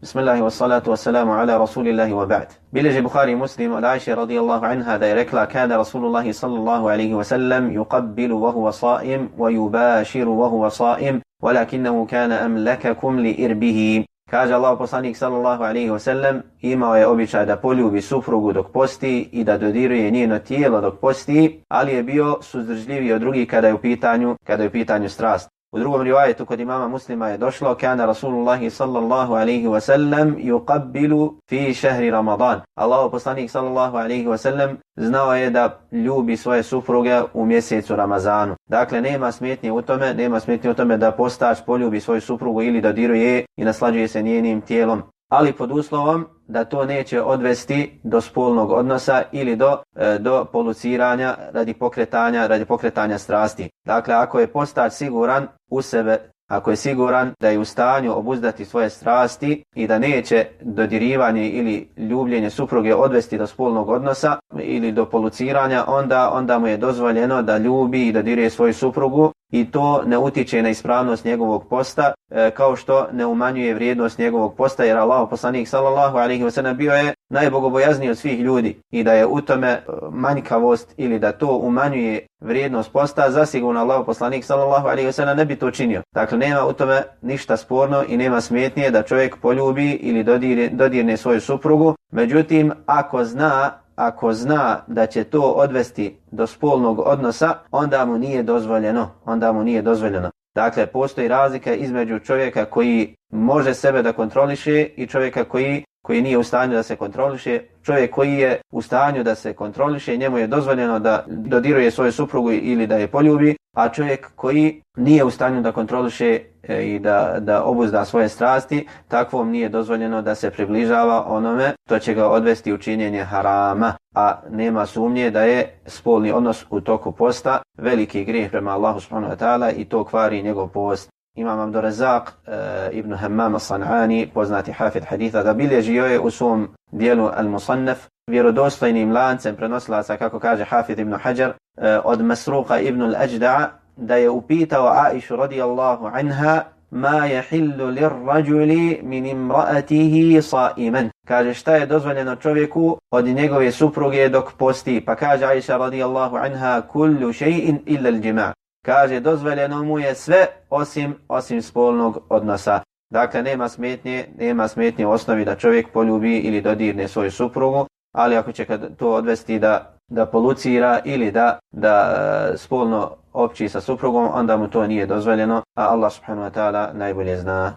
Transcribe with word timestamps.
Bismillahi 0.00 0.40
wa 0.40 0.50
salatu 0.50 0.90
wa 0.90 0.96
salamu 0.96 1.34
ala 1.36 1.58
rasulillahi 1.58 2.12
wa 2.16 2.24
ba'd. 2.24 2.48
Bileže 2.72 3.02
Bukhari 3.04 3.36
muslim 3.36 3.72
od 3.76 3.84
Aisha 3.84 4.16
radijallahu 4.16 4.64
anha 4.64 4.98
da 4.98 5.06
je 5.06 5.14
rekla 5.14 5.46
kada 5.46 5.76
Rasulullahi 5.76 6.32
sallallahu 6.32 6.88
alaihi 6.88 7.12
wa 7.12 7.20
sallam 7.24 7.68
yuqabbilu 7.68 8.40
wa 8.40 8.50
huwa 8.50 8.72
sa'im 8.72 9.28
wa 9.36 9.52
yubashiru 9.52 10.38
wa 10.40 10.48
huwa 10.48 10.70
sa'im 10.70 11.20
walakinahu 11.42 12.08
kana 12.08 12.40
amlakakum 12.40 13.20
li 13.20 13.44
irbihi. 13.44 14.06
Kaže 14.30 14.54
Allah 14.54 14.72
poslanik 14.78 15.16
sallallahu 15.20 15.68
alaihi 15.68 15.90
wa 15.90 15.98
sallam 16.00 16.42
imao 16.62 16.96
je 16.96 17.06
običaj 17.06 17.46
da 17.46 17.56
poljubi 17.60 18.00
suprugu 18.00 18.52
dok 18.52 18.72
posti 18.72 19.28
i 19.32 19.44
da 19.44 19.58
dodiruje 19.58 20.10
njeno 20.10 20.38
tijelo 20.38 20.80
dok 20.80 21.00
posti, 21.00 21.60
ali 21.68 21.92
je 21.92 22.02
bio 22.02 22.38
suzdržljiviji 22.40 23.12
od 23.12 23.20
drugih 23.20 23.48
kada 23.48 23.68
je 23.68 23.74
u 23.74 23.78
pitanju, 23.78 24.36
kada 24.46 24.62
je 24.62 24.68
u 24.68 24.72
pitanju 24.72 25.08
strast. 25.08 25.48
U 25.72 25.78
drugom 25.78 26.02
rivajetu 26.02 26.46
kod 26.46 26.60
imama 26.60 26.88
muslima 26.88 27.28
je 27.28 27.38
došlo 27.38 27.74
kana 27.74 28.06
Rasulullahi 28.06 28.70
sallallahu 28.70 29.34
alaihi 29.34 29.66
wa 29.66 29.80
sallam 29.80 30.36
yuqabbilu 30.38 31.34
fi 31.48 31.74
šehri 31.74 32.10
Ramadan. 32.10 32.60
Allah 32.74 33.10
poslanik 33.10 33.50
sallallahu 33.50 33.96
alaihi 33.96 34.26
wa 34.26 34.36
sallam 34.36 34.76
znao 34.96 35.34
je 35.34 35.50
da 35.50 35.80
ljubi 35.92 36.36
svoje 36.36 36.62
supruge 36.62 37.22
u 37.34 37.46
mjesecu 37.46 37.96
Ramazanu. 37.96 38.54
Dakle, 38.68 39.00
nema 39.00 39.32
smetnje 39.32 39.72
u 39.72 39.82
tome, 39.82 40.14
nema 40.14 40.40
smetnje 40.40 40.70
u 40.70 40.74
tome 40.74 40.96
da 40.96 41.12
postač 41.12 41.58
poljubi 41.66 42.00
svoju 42.00 42.20
suprugu 42.20 42.62
ili 42.62 42.80
dodiruje 42.80 43.44
i 43.56 43.64
naslađuje 43.64 44.08
se 44.08 44.22
njenim 44.22 44.60
tijelom 44.60 45.02
ali 45.30 45.52
pod 45.52 45.70
uslovom 45.72 46.26
da 46.50 46.64
to 46.64 46.84
neće 46.84 47.22
odvesti 47.22 48.00
do 48.02 48.20
spolnog 48.20 48.70
odnosa 48.70 49.22
ili 49.32 49.56
do 49.56 49.78
e, 49.96 50.18
do 50.18 50.44
poluciranja 50.44 51.36
radi 51.52 51.74
pokretanja 51.74 52.46
radi 52.46 52.64
pokretanja 52.64 53.18
strasti. 53.18 53.70
Dakle, 53.86 54.14
ako 54.14 54.40
je 54.40 54.46
postač 54.46 54.92
siguran 54.92 55.48
u 55.70 55.82
sebe, 55.82 56.18
ako 56.50 56.70
je 56.70 56.76
siguran 56.76 57.32
da 57.40 57.48
je 57.48 57.58
u 57.58 57.64
stanju 57.64 58.18
obuzdati 58.18 58.64
svoje 58.64 58.90
strasti 58.90 59.64
i 59.74 59.86
da 59.86 59.98
neće 59.98 60.46
dodirivanje 60.60 61.48
ili 61.48 61.88
ljubljenje 61.96 62.50
supruge 62.50 62.94
odvesti 62.94 63.38
do 63.38 63.46
spolnog 63.46 63.88
odnosa 63.88 64.36
ili 64.62 64.92
do 64.92 65.06
poluciranja, 65.06 65.84
onda 65.88 66.30
onda 66.32 66.58
mu 66.58 66.66
je 66.66 66.76
dozvoljeno 66.76 67.42
da 67.42 67.58
ljubi 67.58 68.08
i 68.08 68.12
dodiruje 68.12 68.50
svoju 68.50 68.74
suprugu 68.74 69.32
i 69.52 69.70
to 69.70 70.02
ne 70.06 70.18
utiče 70.18 70.62
na 70.62 70.68
ispravnost 70.68 71.24
njegovog 71.24 71.68
posta 71.68 72.12
E, 72.30 72.50
kao 72.50 72.76
što 72.76 73.06
ne 73.12 73.26
umanjuje 73.26 73.74
vrijednost 73.74 74.18
njegovog 74.18 74.56
posta 74.56 74.84
jer 74.84 74.96
Allah 74.96 75.28
poslanik 75.30 75.68
sallallahu 75.68 76.18
alaihi 76.18 76.44
ve 76.44 76.50
sellem 76.50 76.76
bio 76.76 76.92
je 76.92 77.14
najbogobojazniji 77.28 78.10
od 78.10 78.18
svih 78.18 78.40
ljudi 78.40 78.80
i 78.90 79.04
da 79.04 79.12
je 79.12 79.26
u 79.26 79.40
tome 79.40 79.68
e, 79.68 79.82
manjkavost 80.10 80.94
ili 80.96 81.18
da 81.18 81.32
to 81.32 81.56
umanjuje 81.56 82.26
vrijednost 82.40 82.92
posta 82.92 83.30
zasigurno 83.30 83.80
Allah 83.80 84.02
poslanik 84.06 84.44
sallallahu 84.44 84.86
alaihi 84.86 85.06
ve 85.06 85.12
sellem 85.12 85.36
ne 85.36 85.44
bi 85.44 85.56
to 85.56 85.70
činio. 85.70 86.02
Dakle 86.14 86.38
nema 86.38 86.66
u 86.66 86.72
tome 86.72 87.02
ništa 87.22 87.56
sporno 87.56 88.04
i 88.08 88.16
nema 88.16 88.40
smetnje 88.40 88.90
da 88.90 89.02
čovjek 89.02 89.36
poljubi 89.42 89.90
ili 89.90 90.24
dodirne, 90.24 90.68
dodirne 90.68 91.16
svoju 91.16 91.40
suprugu. 91.40 91.94
Međutim 92.12 92.72
ako 92.86 93.24
zna 93.24 93.70
ako 93.96 94.32
zna 94.32 94.80
da 94.86 95.06
će 95.06 95.24
to 95.24 95.40
odvesti 95.40 96.18
do 96.30 96.46
spolnog 96.46 96.98
odnosa, 96.98 97.54
onda 97.70 98.04
mu 98.04 98.18
nije 98.18 98.42
dozvoljeno. 98.42 99.08
Onda 99.24 99.52
mu 99.52 99.64
nije 99.64 99.82
dozvoljeno. 99.82 100.30
Dakle, 100.54 100.86
postoji 100.86 101.28
razlika 101.28 101.74
između 101.74 102.18
čovjeka 102.18 102.64
koji 102.64 103.16
može 103.30 103.74
sebe 103.74 104.02
da 104.02 104.12
kontroliše 104.12 104.88
i 104.96 105.06
čovjeka 105.06 105.44
koji 105.44 105.84
koji 106.02 106.22
nije 106.22 106.38
u 106.38 106.42
stanju 106.42 106.74
da 106.74 106.82
se 106.82 106.96
kontroliše, 106.96 107.60
čovjek 107.82 108.14
koji 108.14 108.32
je 108.32 108.60
u 108.72 108.82
stanju 108.82 109.24
da 109.24 109.34
se 109.34 109.52
kontroliše, 109.52 110.16
njemu 110.16 110.38
je 110.38 110.46
dozvoljeno 110.46 110.98
da 110.98 111.24
dodiruje 111.26 111.90
svoju 111.90 112.12
suprugu 112.12 112.52
ili 112.52 112.86
da 112.86 112.96
je 112.96 113.08
poljubi, 113.08 113.56
a 113.76 113.88
čovjek 113.88 114.30
koji 114.36 114.82
nije 114.96 115.24
u 115.24 115.30
stanju 115.30 115.62
da 115.62 115.72
kontroliše 115.72 116.40
e, 116.62 116.82
i 116.82 116.98
da, 116.98 117.36
da 117.40 117.64
obuzda 117.64 118.04
svoje 118.04 118.28
strasti, 118.28 118.86
takvom 119.08 119.50
nije 119.50 119.68
dozvoljeno 119.68 120.22
da 120.22 120.34
se 120.34 120.50
približava 120.50 121.24
onome, 121.26 121.72
to 121.88 121.98
će 121.98 122.14
ga 122.14 122.28
odvesti 122.28 122.72
u 122.72 122.78
činjenje 122.78 123.22
harama, 123.24 123.94
a 124.14 124.40
nema 124.50 124.86
sumnje 124.86 125.30
da 125.30 125.42
je 125.42 125.80
spolni 125.86 126.32
odnos 126.32 126.66
u 126.70 126.80
toku 126.80 127.12
posta 127.12 127.62
veliki 127.78 128.24
grijeh 128.24 128.50
prema 128.50 128.70
Allahu 128.70 129.00
subhanahu 129.00 129.32
wa 129.32 129.38
ta'ala 129.38 129.72
i 129.76 129.84
to 129.84 130.04
kvari 130.04 130.42
njegov 130.42 130.68
post. 130.68 131.10
Imam 131.40 131.60
Abdurazak 131.60 132.32
e, 132.46 132.52
ibn 132.92 133.12
Hammam 133.12 133.58
San'ani, 133.58 134.28
poznati 134.34 134.72
hafid 134.72 135.04
haditha, 135.04 135.42
da 135.42 135.54
bilježio 135.54 136.06
je 136.06 136.20
u 136.20 136.30
svom 136.30 136.68
dijelu 136.92 137.28
Al-Musannaf 137.38 137.98
vjerodostojnim 138.30 139.12
lancem 139.12 139.56
prenosilaca, 139.56 140.16
kako 140.16 140.38
kaže 140.38 140.64
hafid 140.64 140.98
ibn 140.98 141.12
Hajar, 141.12 141.50
e, 141.50 141.98
od 142.04 142.20
Masruqa 142.20 142.80
ibn 142.80 143.02
Al-Ajda'a, 143.02 143.68
da 143.96 144.16
je 144.16 144.30
upitao 144.30 144.88
Aishu 144.88 145.36
radijallahu 145.36 146.06
anha 146.06 146.64
ma 146.90 147.26
yahillu 147.26 147.90
lirrajuli 147.94 149.00
min 149.02 149.24
imra'atihi 149.24 150.42
sa'iman. 150.42 151.10
Kaže 151.26 151.54
šta 151.54 151.74
je 151.74 151.86
dozvoljeno 151.86 152.36
čovjeku 152.36 152.98
od 153.10 153.24
njegove 153.24 153.72
supruge 153.72 154.28
dok 154.28 154.52
posti. 154.52 155.02
Pa 155.06 155.14
kaže 155.14 155.44
Aisha 155.46 155.76
radijallahu 155.76 156.36
anha 156.36 156.80
kullu 156.80 157.32
shay'in 157.32 157.78
illa 157.86 158.10
al-jima'. 158.10 158.52
Kaže 158.84 159.20
dozvoljeno 159.20 159.84
mu 159.84 159.98
je 159.98 160.14
sve 160.14 160.46
osim 160.70 161.14
osim 161.28 161.62
spolnog 161.62 162.18
odnosa. 162.28 162.80
Dakle 163.10 163.42
nema 163.42 163.68
smetnje, 163.68 164.28
nema 164.38 164.68
smetnje 164.68 165.06
u 165.06 165.10
osnovi 165.10 165.44
da 165.44 165.56
čovjek 165.56 165.92
poljubi 165.92 166.38
ili 166.38 166.60
dodirne 166.60 167.08
svoju 167.08 167.30
suprugu, 167.30 167.86
ali 168.14 168.36
ako 168.36 168.52
će 168.52 168.66
to 168.98 169.14
odvesti 169.14 169.58
da 169.58 169.96
da 170.10 170.26
polucira 170.26 171.00
ili 171.04 171.30
da 171.30 171.58
da 171.72 172.14
e, 172.54 172.56
spolno 172.56 173.16
opći 173.32 173.68
sa 173.68 173.80
suprugom, 173.80 174.28
onda 174.34 174.56
mu 174.56 174.68
to 174.68 174.86
nije 174.86 175.06
dozvoljeno, 175.06 175.62
a 175.76 175.88
Allah 175.88 176.12
subhanahu 176.12 176.48
wa 176.48 176.54
ta'ala 176.54 176.92
najbolje 176.92 177.36
zna 177.36 177.72